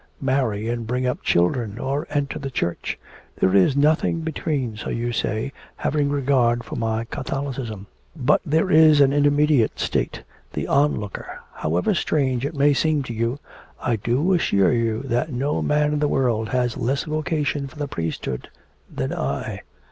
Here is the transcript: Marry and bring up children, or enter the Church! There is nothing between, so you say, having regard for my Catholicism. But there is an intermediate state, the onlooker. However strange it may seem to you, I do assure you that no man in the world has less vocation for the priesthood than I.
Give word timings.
Marry 0.23 0.67
and 0.67 0.87
bring 0.87 1.05
up 1.05 1.21
children, 1.21 1.77
or 1.77 2.07
enter 2.09 2.39
the 2.39 2.49
Church! 2.49 2.97
There 3.39 3.55
is 3.55 3.77
nothing 3.77 4.21
between, 4.21 4.75
so 4.75 4.89
you 4.89 5.11
say, 5.11 5.53
having 5.75 6.09
regard 6.09 6.63
for 6.63 6.75
my 6.75 7.03
Catholicism. 7.03 7.85
But 8.15 8.41
there 8.43 8.71
is 8.71 8.99
an 8.99 9.13
intermediate 9.13 9.79
state, 9.79 10.23
the 10.53 10.65
onlooker. 10.67 11.41
However 11.53 11.93
strange 11.93 12.47
it 12.47 12.55
may 12.55 12.73
seem 12.73 13.03
to 13.03 13.13
you, 13.13 13.37
I 13.79 13.95
do 13.95 14.33
assure 14.33 14.73
you 14.73 15.03
that 15.03 15.31
no 15.31 15.61
man 15.61 15.93
in 15.93 15.99
the 15.99 16.07
world 16.07 16.49
has 16.49 16.77
less 16.77 17.03
vocation 17.03 17.67
for 17.67 17.75
the 17.77 17.87
priesthood 17.87 18.49
than 18.89 19.13
I. 19.13 19.61